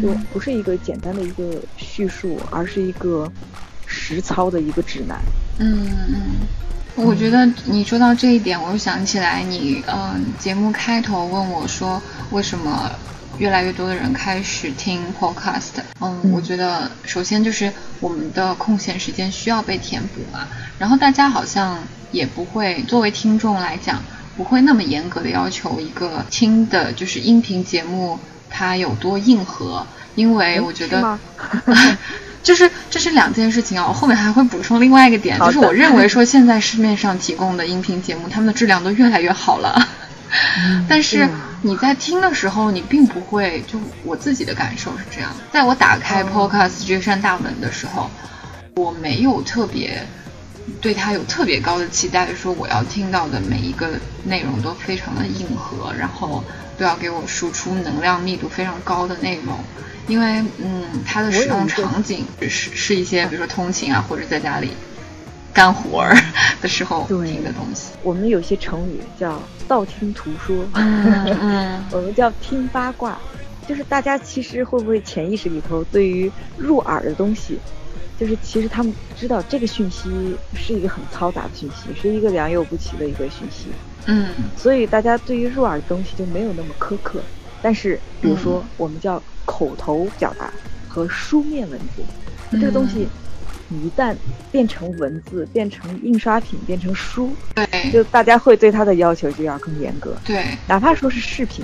[0.01, 3.31] 就不是一个简单的一个叙述，而是一个
[3.85, 5.21] 实操的一个指南。
[5.59, 6.15] 嗯嗯。
[6.95, 12.89] 我觉得你说到这一点，我又想起来你，嗯，节目开头问我说，为什么
[13.37, 15.73] 越来越多的人开始听 podcast？
[15.99, 20.47] 嗯，我觉得首先就是我们的空闲时间需要被填补嘛，
[20.79, 21.77] 然后大家好像
[22.11, 24.01] 也不会作为听众来讲，
[24.37, 28.17] 不会那么严格的要求一个听的就是音频节目
[28.49, 31.19] 它有多硬核，因为我觉得。
[32.45, 39.75] 就是这是两件事情啊，我后面还会补充另外一个点，就是我认为说现在市面上提供的音频节目，他们的质量都越来越好了，
[40.87, 41.27] 但是
[41.63, 48.11] 你在听的时候，你并不会，就我自己的感受是这样，在我打开 Podcast 这扇大门的时候，
[48.75, 50.05] 我没有特别
[50.81, 53.91] 对它有特别高的期待，说我要听到的每一个
[54.23, 56.43] 内容都非常的硬核，然后
[56.77, 59.57] 都要给我输出能量密度非常高的内容。
[60.07, 64.69] 因为，嗯，它的使用场景是是一些，比如说通勤啊，或者在家里
[65.51, 66.15] 干活儿
[66.61, 67.87] 的时候听的东西。
[68.03, 73.17] 我们有些成语叫道听途说，嗯， 我们叫听八卦，
[73.67, 77.59] 就是大家其实会不会潜意识里头对于入耳的东西，
[78.19, 80.09] 就是其实他们知道这个讯息
[80.53, 83.67] 是一个很嘈杂的讯息，是一个良莠不齐的一个讯息，
[84.07, 87.21] 嗯，所以大家对于入耳的东西就没有那么苛刻。
[87.61, 89.21] 但是，比如说我们叫。
[89.47, 90.51] 口头表达
[90.89, 92.01] 和书面文字，
[92.51, 93.07] 这个东西
[93.67, 94.15] 你一旦
[94.51, 100.17] 变成文字，变成印刷品，变成书，对，就大家会对它的要求就要更严格。
[100.25, 101.63] 对，哪怕说是视频，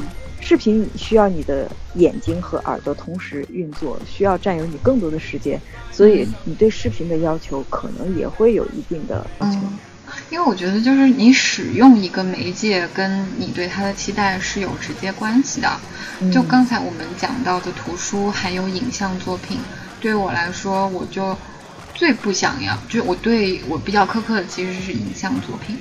[0.51, 5.57] 视频需要你的眼睛和耳朵同时运作，需要占有你更多的时间，
[5.93, 9.57] 所以你对视频的要求可能也会有一定的要求。
[10.29, 15.71] 因为我觉得就是你使用一个媒介跟你对它的期待是有直接关系的。
[16.33, 19.57] 就刚才我们讲到的图书还有影像作品，
[20.01, 21.33] 对于我来说，我就
[21.93, 25.77] 最不想要，就是我对我比较苛刻的其实是影像作品。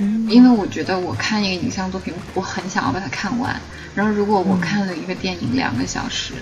[0.00, 3.60] 嗯，因为我觉得我看一个影像作品，我很想要把它看完。
[3.94, 6.34] 然后如果我看了一个电影两个小时，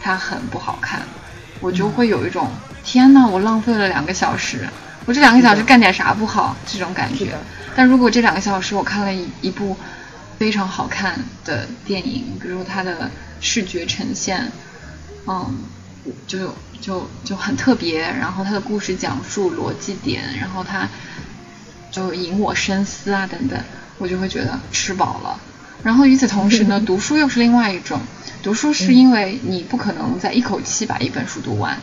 [0.00, 1.02] 它很不好看，
[1.60, 2.50] 我就会有一种
[2.82, 4.68] 天呐，我浪费了两个小时，
[5.06, 7.38] 我这两个小时干点啥不好这种感觉。
[7.76, 9.76] 但如果这两个小时我看了一一部
[10.38, 13.08] 非常好看的电影，比如它的
[13.40, 14.50] 视觉呈现，
[15.26, 15.58] 嗯，
[16.26, 20.88] 就就就很特别，然后它的故事讲述逻辑点，然后它。
[21.90, 23.58] 就引我深思啊，等等，
[23.98, 25.40] 我就会觉得吃饱了。
[25.82, 28.00] 然后与此同时呢， 读书又是另外一种。
[28.42, 31.78] 读书是因为你不可能在一口气把一本书读完，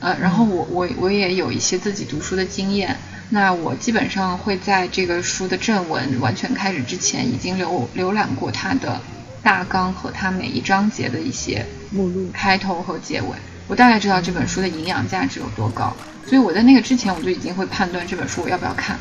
[0.00, 2.96] 呃，然后我我我也有一些自己读书的经验。
[3.32, 9.00] 那我基本上会在这个书的正文完全开始之前，已经浏浏览过它的
[9.40, 13.28] 大纲和它每一章节的一些目录、开头和结尾。
[13.68, 15.94] 我大概知道这本书的营养价值有多高，
[16.26, 18.98] 所以我在那个之前，我就已经会判断这本书我要不要看。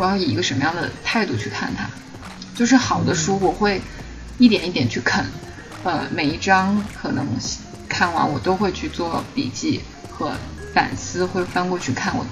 [0.00, 1.84] 我要以一个什么样的态度去看它？
[2.56, 3.78] 就是好的书，我会
[4.38, 5.22] 一点一点去啃，
[5.84, 7.26] 呃，每一章可能
[7.86, 10.32] 看完我都会去做笔记和
[10.72, 12.24] 反思，会翻过去看我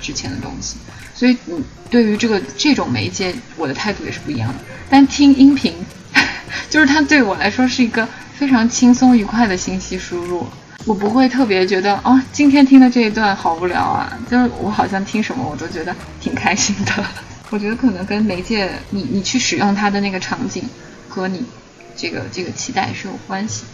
[0.00, 0.78] 之前的东西。
[1.14, 4.54] 所以，嗯，对于这个这种媒介，我的态度也是不一样的。
[4.88, 5.74] 但听音频，
[6.70, 10.48] 就是它对我来说是一个非常轻松愉快的信息输入。
[10.86, 17.04] 我不会特别觉得哦，今天听的这一段好无聊啊，就是我好像听什么我都觉得挺开心的。
[17.50, 20.62] 我觉得可能跟媒介你你去使用它的那个场景
[21.08, 21.44] 和你
[21.94, 23.66] 这个这个期待是有关系。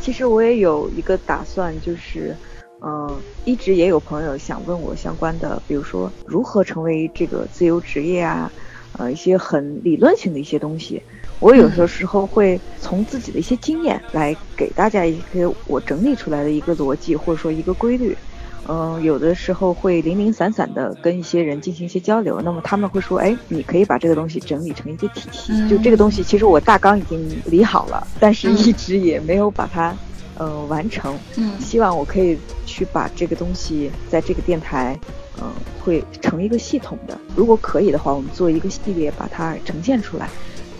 [0.00, 2.36] 其实我也有一个打算，就是
[2.82, 8.50] 嗯，一直也有朋友想问我相关的，比如说如何成为这个自由职业啊，
[8.98, 11.02] 呃，一些很理论性的一些东西。
[11.42, 18.16] 我有的时候会从自己的一些经验来给大家一些我整理出来的一个逻辑或者说一个规律，
[18.68, 29.92] 嗯，有的时候会零零散散的跟一些人进行一些交流，那么他们会说，哎，你可以把这个东西整理成一个体系，就这个东西其实我大纲已经理好了，但是一直也没有把它，
[30.38, 34.96] 呃，完成，嗯，希望我可以去把这个东西在这个电台，
[35.40, 35.50] 嗯，
[35.80, 40.28] 会成一个系统的，如果可以的话，我们做一个系列把它呈现出来。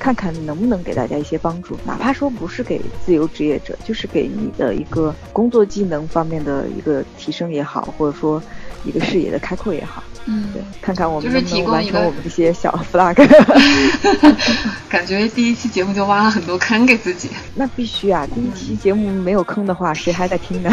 [0.02, 8.42] 看看能不能给大家一些帮助，哪怕说不是给自由职业者，就是给你的一个工作技能方面的一个提升也好，或者说
[8.84, 10.02] 一个视野的开阔也好。
[10.24, 13.14] 嗯，对，看看我们能不能完成我们这些小 flag。
[14.90, 17.30] 感觉第一期节目就挖了很多坑给自己。
[17.54, 20.70] 那必须啊，第一期节目没有坑的话，谁还在听呢？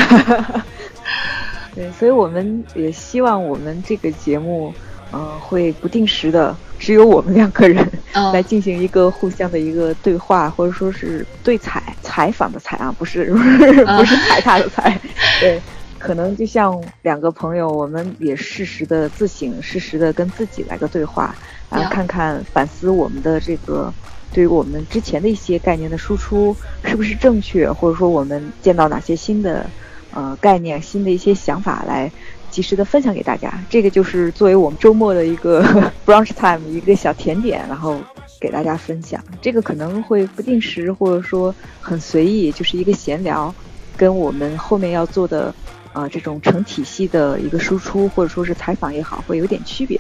[1.75, 4.73] 对，所以我们也希望我们这个节目，
[5.13, 6.57] 嗯，会不定时的。
[6.79, 14.99] 只有我们两个人来进行一个互相的一个对话，或者说是对采采访的采啊，不是不是踩踏的踩。
[15.39, 15.61] 对，
[15.97, 21.35] 可能就像两个朋友，我们也适时的自省，适时的跟自己来个对话，
[21.69, 23.93] 然后看看反思我们的这个
[24.33, 29.65] 对于我们之前的一些概念的输出是不是正确，或者说我们见到哪些新的
[30.13, 32.11] 呃概念、新的一些想法来。
[32.59, 35.63] 及时的分享给大家，这个就是作为我们周末的一个
[36.05, 37.97] brunch time 一个小甜点，然后
[38.37, 39.23] 给大家分享。
[39.41, 43.55] 这个可能会不定时，或者说很随意，就是一个闲聊，
[43.95, 45.55] 跟我们后面要做的
[45.93, 49.97] 啊这种成体系的一个输出，或者说是采访也好，会有点区别。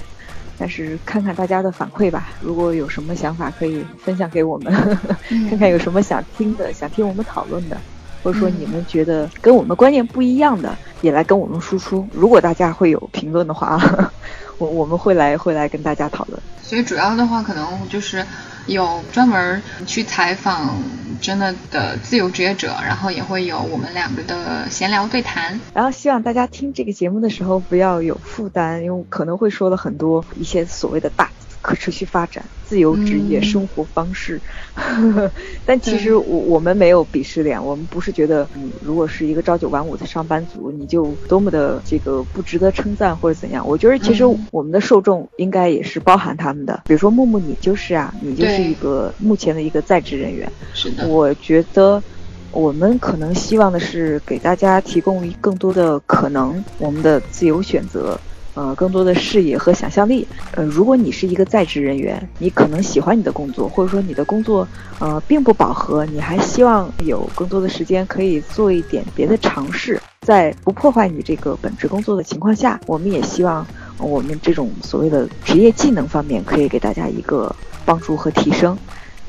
[0.57, 4.73] 但是看看大家的反馈吧，如果有什么想法可以分享给我们，
[5.49, 7.77] 看看有什么想听的，想听我们讨论的。
[8.23, 12.07] 或者说你们觉得跟我们观念不一样的，也来跟我们输出。
[12.13, 13.79] 如果大家会有评论的话，
[14.57, 16.39] 我我们会来会来跟大家讨论。
[16.61, 18.23] 所以主要的话，可能就是
[18.67, 20.75] 有专门去采访
[21.19, 25.59] 真的的自由职业者，然后也会有我们两个的闲聊对谈。
[25.73, 31.29] 然后希望大家听这个节目的时候不要有负担，因为可能会说了很多一些所谓的大。
[31.61, 34.39] 可持续发展、自由职业生活方式，
[35.65, 43.67] 但其实我我们没有鄙视链，我们不是觉得你如果是一个朝九晚五的上班族，你就多么的这个不值得称赞或者怎样。
[43.67, 50.49] 我觉得其实我们的受众应该也是包含他们的，比如说木木，你就是啊，你就是一个目前的一个在职人员。
[50.73, 52.01] 是的，我觉得
[52.51, 58.19] 我们可能希望的是给大家提供更多的可能，我们的自由选择。
[58.59, 60.27] 呃，更多的视野和想象力。
[60.51, 64.67] 呃，如果你是一个在职人员，你可能喜欢你的工作，或者说你的工作
[64.99, 69.97] 呃并不饱和，你还希望有更多的时间可以做一点别的尝试，
[70.27, 73.65] 在不破坏你这个本职工作的情况下，我们也希望
[73.97, 77.55] 我们这种所谓的职业技能方面，可以给大家一个
[77.85, 78.77] 帮助和提升。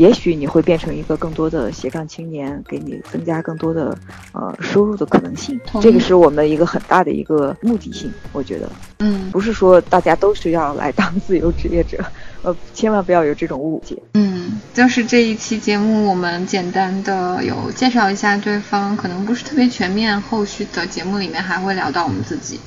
[0.00, 3.94] 也许你会变成一个更多的斜杠青年，给你增加更多的
[4.32, 5.60] 呃收入的可能性。
[5.82, 12.02] 这个是我们一个很大的一个目的性，我觉得，嗯，不是说大家都是要来当自由职业者，
[12.40, 13.94] 呃，千万不要有这种误解。
[14.14, 20.18] 嗯，就是这一期节目，我们简单的有介绍一下对方，可能不是特别全面。
[20.18, 22.58] 后续的节目里面还会聊到我们自己，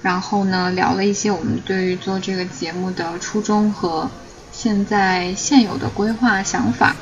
[0.00, 4.08] 然后呢，聊了一些我们对于做这个节目的初衷和。
[4.62, 6.94] 现在现有的规划想法，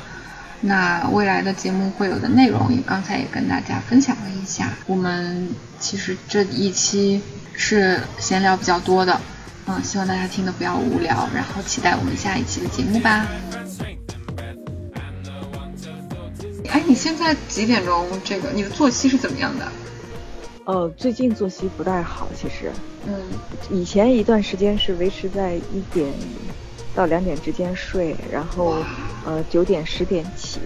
[0.61, 4.69] 那未来的节目会有的内容，也刚才也跟大家分享了一下。
[4.87, 9.19] 我们其实这一期是闲聊比较多的，
[9.67, 13.27] 嗯，希望大家听的不要无聊，然后期待我们下一期的节目吧。
[16.69, 18.07] 哎，你现在几点钟？
[18.23, 19.69] 这个你的作息是怎么样的？
[20.63, 22.71] 呃，最近作息不太好，其实，
[23.05, 23.13] 嗯，
[23.69, 26.09] 以前一段时间是维持在一点。
[26.95, 28.75] 到两点之间睡，然后
[29.25, 30.59] 呃九点十点起，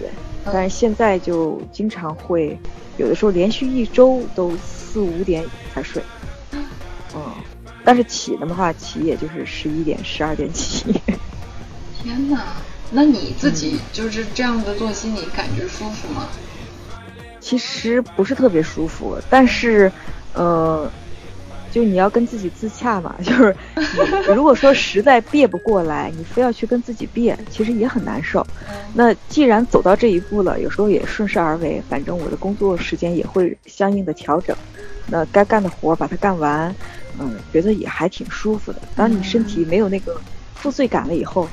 [0.44, 2.58] 但是现在就经常会
[2.96, 6.02] 有的时候连续一周都四五点才睡，
[7.14, 7.22] 嗯，
[7.84, 11.00] 但是起的话起也就是十一点十二点起。
[12.02, 12.42] 天哪，
[12.90, 16.28] 那你自己就是这样的作息，你感觉舒服吗？
[17.40, 19.92] 其实不是特别舒服，但是
[20.32, 20.90] 呃。
[21.74, 23.52] 就你要跟自己自洽嘛， 就是
[24.28, 28.46] 你如果说实在憋不过来，你非要去跟自己憋，其实也很难受。
[28.94, 34.56] 那既然走到这一步了，有时候也顺势而为，反正我的工作时间也会相应的调整。
[35.08, 36.72] 那该干的活把它干完，
[37.18, 38.80] 嗯，觉得也还挺舒服的。
[38.94, 40.20] 当你身体没有那个
[40.54, 41.48] 负罪感了以后，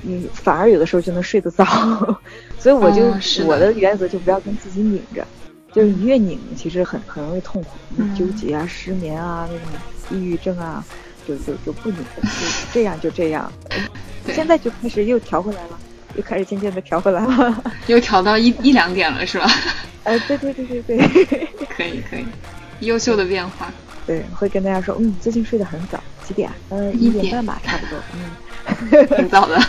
[0.00, 1.66] 你反而有的时候就能睡得早。
[2.58, 3.02] 所以我就
[3.44, 5.26] 我的原则就不要跟自己拧着。
[5.72, 10.84] 就是你越拧，其实很很容易痛苦，纠结啊、失眠啊、那种抑郁症啊，
[11.26, 13.50] 就就就不拧，就这样就这样。
[14.32, 15.78] 现在就开始又调回来了，
[16.16, 19.50] 又开始渐渐的调回来了， 又调到一一两点了，是吧？
[20.04, 22.24] 哎， 对对对对对， 可以可以，
[22.80, 23.72] 优秀的变化。
[24.06, 26.50] 对，会跟大家说，嗯，最近睡得很早，几点？
[26.70, 27.98] 呃，一点半吧，差不多。
[28.14, 29.60] 嗯，挺早的。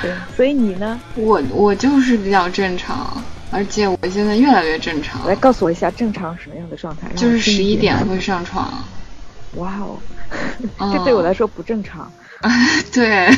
[0.00, 0.98] 对，所以你呢？
[1.14, 3.22] 我我就是比较正常。
[3.50, 5.26] 而且我现在越来越正常。
[5.26, 7.08] 来告诉我一下正常什么样的状态？
[7.16, 8.84] 就是十一点会上床。
[9.54, 9.98] 哇哦，
[10.92, 12.10] 这对我来说不正常。
[12.92, 13.28] 对。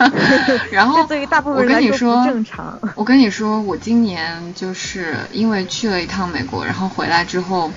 [0.70, 2.78] 然后对于大部分人来说不正常。
[2.94, 7.72] 我跟你说，我今年就是因为去了一趟美国，然后回来之后，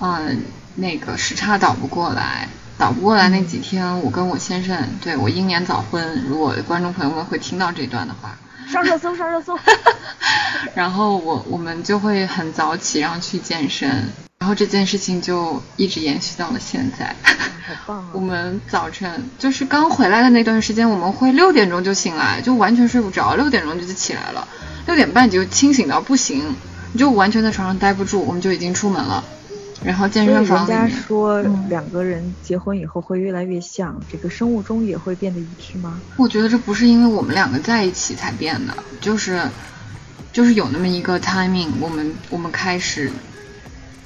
[0.00, 0.42] 嗯，
[0.74, 8.36] 那个时差倒不过来，倒不过来那几天，我跟我先生，对我英年早婚，如果观众朋友们会听到这段的话。
[8.70, 9.58] 上热搜，上热搜。
[10.74, 13.88] 然后我我们就会很早起，然后去健身，
[14.38, 17.14] 然后这件事情就一直延续到了现在。
[17.66, 18.08] 好棒啊！
[18.14, 24.46] 我们早晨就是刚回来的那段时间，我们会六点钟就醒来，就完全睡不着，六点钟就起来了，
[24.86, 26.56] 六点半就清醒到不行，
[26.92, 29.24] 你就完全在床上待不住，我们就已经出门了。
[29.84, 36.00] 然后健身房人家说两个人结婚以后会越来越像，这个生物钟也会变得一致吗？
[36.16, 39.42] 我觉得这不是因为我们两个在一起才变的，就是
[40.32, 43.10] 就是有那么一个 timing，我们我们开始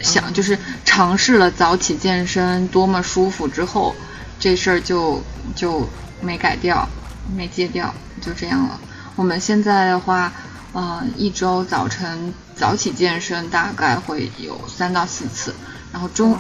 [0.01, 3.95] 想就是尝试了早起健身多么舒服之后，
[4.39, 5.23] 这事儿就
[5.55, 5.89] 就
[6.21, 6.89] 没改掉，
[7.37, 8.81] 没戒掉，就这样了。
[9.17, 10.33] 我们现在的话。
[10.73, 15.55] 嗯，一周早晨早起健身大概会有三到四次，
[15.95, 16.37] 然后周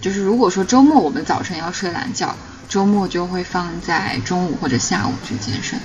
[0.00, 2.36] 就是如果说周末我们早晨要睡懒觉，
[2.68, 5.76] 周末就会放在中午或者下午去健身。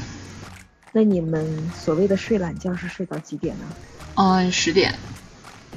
[0.91, 3.65] 那你们所谓的睡懒觉是睡到几点呢？
[4.13, 4.93] 嗯，十点。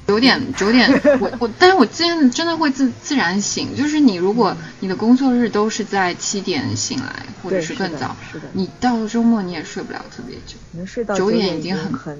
[0.06, 0.90] 九点九点，
[1.20, 3.74] 我我，但是我今天真的会自自然醒。
[3.74, 10.56] 就是你如果你的工作日都是在七点醒来，或者是更早，是的，你到了周末你也睡不了特别久。
[10.72, 12.18] 能睡到九点已经很很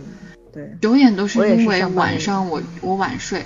[0.52, 0.76] 对。
[0.80, 3.44] 九点都是因为晚上我我晚睡，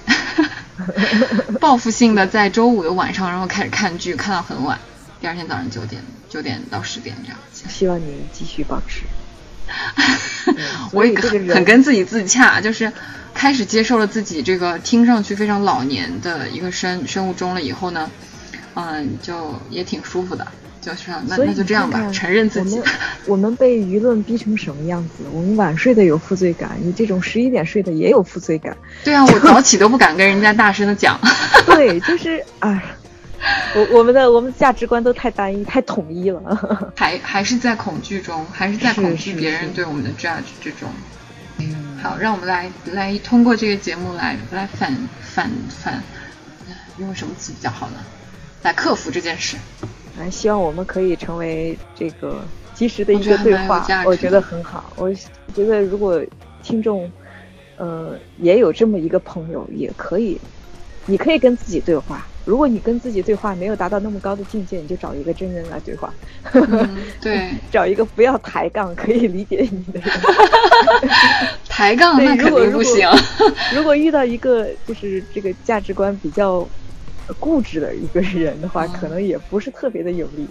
[1.61, 4.78] 报复性的在周五的晚上，然后开始看剧，看到很晚，
[5.20, 7.38] 第二天早上九点九点到十点这样。
[7.52, 9.04] 希望你继续保持。
[10.92, 12.92] 我也很很跟自己自洽，就是
[13.34, 18.09] 开始接受了自己这个听上去非常老年的一个生生物钟了以后呢，
[18.74, 20.46] 嗯，就也挺舒服的，
[20.87, 22.76] 就是那那就这样吧，承认自己。
[22.76, 22.95] 我们
[23.26, 25.24] 我们被舆论逼成什么样子？
[25.32, 28.76] 我们晚睡的有负罪感，你这种十一点睡的也有负罪感。
[29.03, 31.18] 对啊，我早起都不敢跟人家大声的讲。
[31.66, 32.80] 对，就是哎。
[33.76, 40.89] 我我们的我们的价值观都太单一太统一了， 还还是在恐惧中，还是在恐惧别人对我们的 judge 之中。
[41.59, 46.03] 嗯，好，让我们来来通过这个节目来来反反反，
[46.99, 47.97] 用什么词比较好呢？
[48.62, 49.59] 来克服这件事。
[50.18, 52.40] 啊，希望我们可以成为这个
[52.74, 54.92] 及时的一个对话，我觉得很好。
[54.96, 55.12] 我
[55.54, 56.22] 觉得如果
[56.62, 57.10] 听众，
[57.76, 60.38] 呃，也有这么一个朋友，也可以，
[61.06, 62.26] 你可以跟自己对话。
[62.46, 66.14] 如果你跟自己对话没有达到那么高的境界，你就找一个真人来对话。
[67.20, 70.08] 对， 找一个不要抬杠，可以理解你的人。
[71.68, 73.08] 抬杠那肯定不行。
[73.74, 76.66] 如果遇到一个就是这个价值观比较
[77.35, 80.47] 固执的一个人的话，可能也不是特别的有利。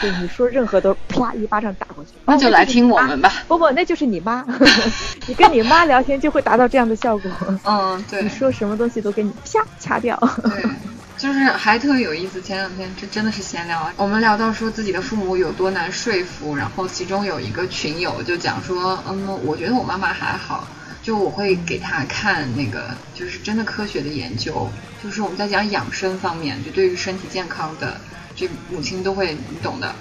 [0.00, 2.10] 对，你说任何都啪一巴掌打过去。
[2.24, 3.32] 那就来听我们吧。
[3.46, 4.44] 不不，那就是你妈。
[5.28, 7.30] 你跟你妈聊天就会达到这样的效果。
[7.64, 8.22] 嗯，对。
[8.22, 10.18] 你说什么东西都给你啪掐掉。
[10.42, 10.68] 对。
[11.16, 13.92] 就是还特别有意思，前两天这真的是闲聊啊。
[13.96, 20.66] 我们聊到说自己的父母有多难说服，然后其中有一个群友就讲说，嗯，我觉得我妈妈还好，
[21.08, 24.68] 就我会给他看那个就是真的科学的研究，
[25.02, 27.98] 就是我们在讲养生方面，就对于身体健康的，
[28.36, 29.94] 这母亲都会你懂的，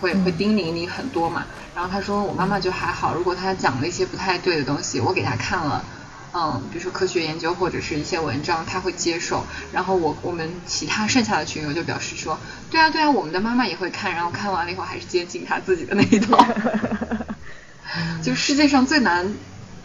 [0.00, 1.46] 会会叮咛你很多嘛。
[1.74, 5.84] 然后他说我妈妈就还好，如果她讲了一些不太对的东西，我给她看了。
[6.32, 9.44] 嗯，比如说科学研究或者是一些文章，他会接受。
[9.72, 12.38] 然后我我们其他剩下的群友就表示说，
[12.70, 16.38] 对啊对啊，我们的妈妈也会看，然后看完了以后还是接近他自己的那一套。
[18.22, 19.34] 就世界上最难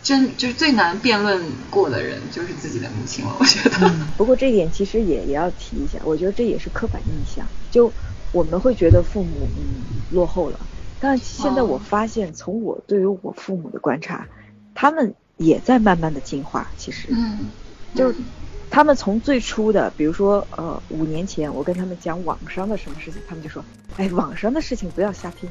[0.04, 3.92] 真就是最难辩论过的人就是自己的母亲了，我觉得。
[4.18, 7.92] 不过这一点其实也也要提一下，我觉得这也是刻板印象，就
[8.32, 10.60] 我们会觉得父母嗯落后了，
[11.00, 14.28] 但现在我发现，从我对于我父母的观察，
[14.76, 15.14] 他们。
[15.38, 17.50] 也在慢慢的进化，其实，嗯，
[17.96, 18.16] 就是
[18.70, 23.66] 他们从最初的，比如说，呃，五年前我跟他们讲网上的什么事情，他们就说，
[23.98, 25.50] 哎，网上的事情不要瞎听，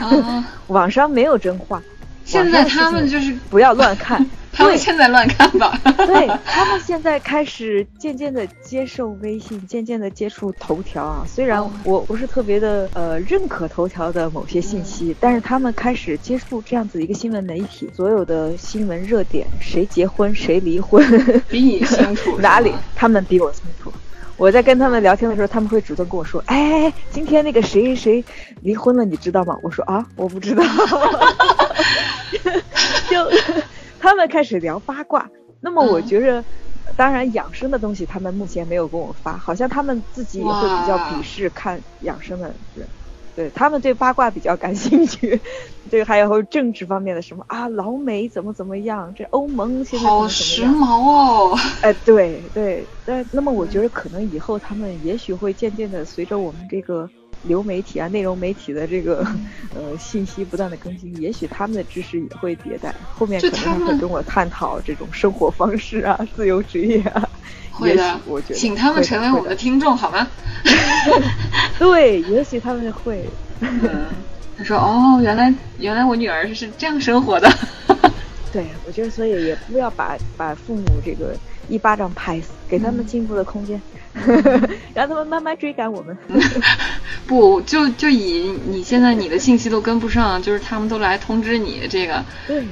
[0.68, 1.82] 网上没有真话。
[2.26, 4.24] 现在他们就是不要乱看。
[4.52, 5.78] 他们现在乱看吧。
[5.84, 11.26] 对 他们现在开始渐渐的接受微信，渐渐的接触头条啊。
[11.28, 21.04] 虽然我不是特别的呃认可头条的某些信息，但是他们开始接触这样子一个新闻媒体，所有的新闻热点，谁结婚谁离婚，
[21.50, 22.36] 比你清楚。
[22.40, 22.72] 哪里？
[22.94, 23.92] 他们比我清楚。
[24.36, 28.24] 我在跟他们聊天的时候，他们会主动跟我说：“哎，今天那个谁谁
[28.62, 30.62] 离婚了，你知道吗？”我说：“啊，我不知道。
[33.10, 33.30] ”就。
[33.98, 35.28] 他们开始聊八卦，
[35.60, 36.44] 那么我觉着，
[36.96, 42.86] 当然养生的东西他们目前没有跟我发，好像他们自己也会比较鄙视看养生的人，
[43.36, 45.40] 对他们对八卦比较感兴趣，
[45.90, 57.08] 对还有政治方面的什么啊，老美怎么怎么样，这欧盟现在好时髦哦，哎，对对，但那么我觉得可能以后他们也许会渐渐的随着我们这个。
[57.46, 59.26] 流媒体啊，内容媒体的这个
[59.74, 62.94] 呃信息不断的更新，也许他们的知识也会迭代。
[63.14, 67.28] 后面可能会跟我探讨这种生活方式啊， 自由职业啊。
[67.72, 70.26] 会的，我觉得请他们成为我们的听众好吗？
[71.78, 73.24] 对，也许他们会。
[74.58, 77.46] 他说：“哦，原来原来我女儿是这样生活的。”
[78.50, 81.36] 对，我觉得所以也不要把把父母这个
[81.68, 83.80] 一巴掌拍死，给他们进步的空间。
[84.94, 86.16] 让他们慢慢追赶我们。
[87.26, 92.24] 不，就就以你现在你的信息都跟不上，就是他们都来通知你这个。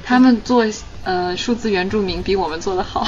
[0.03, 0.65] 他们做
[1.03, 3.07] 呃数字原住民比我们做的好。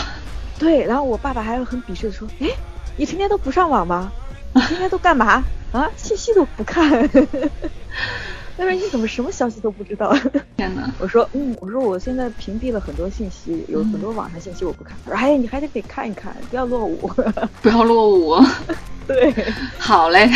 [0.60, 2.48] 对，然后我爸爸还很鄙视的说：“哎，
[2.96, 4.12] 你成天都不上网吗？
[4.54, 5.90] 你天天都干嘛啊？
[5.98, 7.10] 信息都不看。”
[8.58, 10.12] 他说：“你怎么什么消息都不知道？”
[10.58, 10.92] 天哪！
[11.00, 17.08] 我说：“嗯，我说我现在屏蔽了很多信息，有很多网上信息我不看。”他说：“哎，你还得得看一看，不要落伍，
[17.62, 18.36] 不要落伍。
[19.08, 19.32] ”对，
[19.78, 20.30] 好嘞。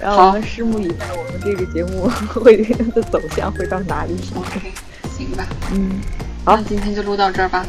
[0.00, 4.72] 然后我们拭目以待，我们这个节目会的走向会到哪里？OK，
[5.16, 5.46] 行吧。
[5.72, 6.00] 嗯，
[6.44, 7.64] 好，那今天就录到这儿吧。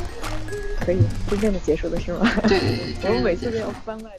[0.80, 0.98] 可以，
[1.30, 2.28] 真正的结束了是吗？
[2.48, 2.60] 对，
[3.04, 4.10] 我们每次都要番外。